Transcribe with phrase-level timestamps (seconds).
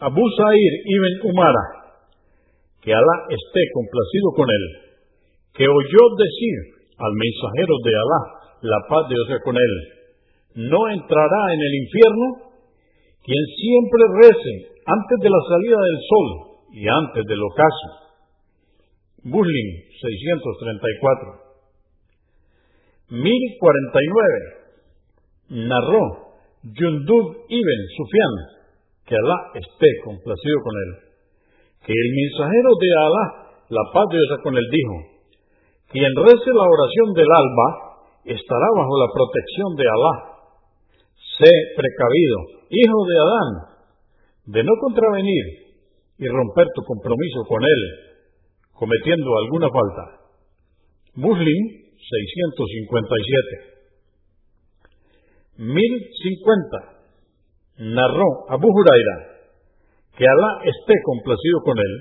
[0.00, 1.96] Abu Sa'ir ibn Umara,
[2.84, 4.92] que Alá esté complacido con él,
[5.56, 8.20] que oyó decir al mensajero de Alá,
[8.60, 9.72] la paz de Dios con él,
[10.68, 12.44] no entrará en el infierno
[13.24, 18.06] quien siempre rece antes de la salida del sol y antes del ocaso.
[19.24, 19.66] Muslim
[20.00, 21.46] 634.
[23.10, 24.56] 1049.
[25.48, 26.26] Narró
[26.62, 28.34] Yundub ibn Sufyan,
[29.06, 30.90] que Alá esté complacido con él,
[31.86, 33.24] que el mensajero de Alá,
[33.70, 34.94] la paz de Dios con él, dijo,
[35.90, 37.68] quien rece la oración del alba
[38.24, 40.14] estará bajo la protección de Alá.
[41.38, 42.38] Sé precavido,
[42.70, 43.50] hijo de Adán,
[44.46, 45.65] de no contravenir
[46.18, 48.06] y romper tu compromiso con Él
[48.76, 50.04] cometiendo alguna falta.
[51.16, 51.60] Muslim
[51.96, 53.76] 657.
[55.56, 56.96] 1050.
[57.96, 59.16] Narró Abu Huraira,
[60.16, 61.92] que Alá esté complacido con él,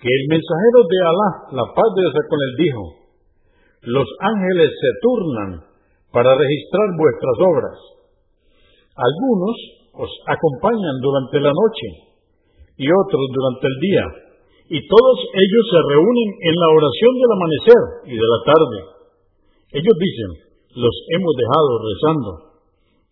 [0.00, 2.82] que el mensajero de Alá, la paz de Dios con él, dijo,
[3.82, 5.50] los ángeles se turnan
[6.12, 7.78] para registrar vuestras obras.
[8.96, 9.56] Algunos
[9.92, 12.11] os acompañan durante la noche
[12.76, 14.04] y otros durante el día,
[14.72, 18.78] y todos ellos se reúnen en la oración del amanecer y de la tarde.
[19.76, 20.30] Ellos dicen,
[20.80, 22.30] los hemos dejado rezando,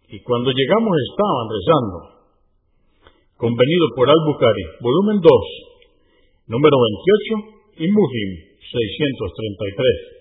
[0.09, 1.99] y cuando llegamos estaban rezando.
[3.37, 5.33] Convenido por Al-Bukhari, volumen 2,
[6.49, 10.21] número 28, y Muslim 633.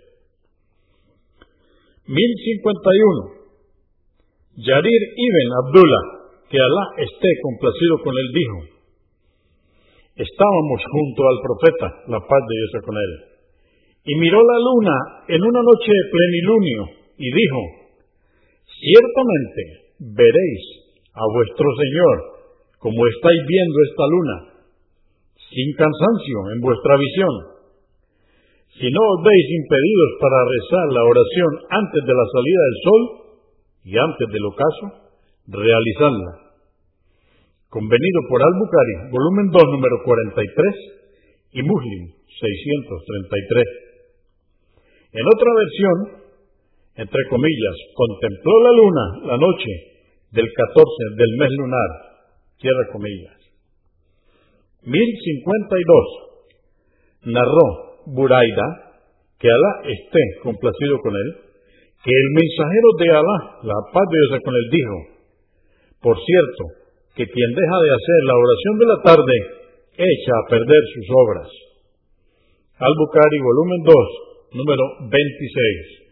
[2.08, 3.40] 1051.
[4.60, 6.04] Yarir ibn Abdullah,
[6.50, 8.79] que Alá esté complacido con él, dijo,
[10.20, 13.12] Estábamos junto al profeta, la paz de Dios con él,
[14.04, 14.98] y miró la luna
[15.32, 16.82] en una noche de plenilunio
[17.16, 17.62] y dijo,
[18.68, 19.62] ciertamente
[20.12, 20.64] veréis
[21.16, 22.16] a vuestro Señor
[22.84, 24.38] como estáis viendo esta luna,
[25.56, 27.34] sin cansancio en vuestra visión.
[28.76, 33.02] Si no os veis impedidos para rezar la oración antes de la salida del sol
[33.88, 34.86] y antes del ocaso,
[35.48, 36.49] realizadla
[37.70, 45.14] convenido por Al-Bukhari, volumen 2, número 43, y Muslim, 633.
[45.14, 45.98] En otra versión,
[46.98, 49.70] entre comillas, contempló la luna la noche
[50.32, 51.90] del 14 del mes lunar,
[52.58, 53.38] cierra comillas.
[54.84, 57.34] 1052.
[57.34, 58.94] Narró Buraida,
[59.38, 61.36] que Alá esté complacido con él,
[62.04, 64.96] que el mensajero de Alá, la paz de Dios con él, dijo,
[66.02, 66.79] por cierto,
[67.20, 69.36] que quien deja de hacer la oración de la tarde
[69.92, 71.52] echa a perder sus obras.
[72.80, 76.09] Al-Bukhari, volumen 2, número 26.